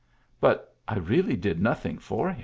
[0.41, 2.39] "But I really did nothing for him."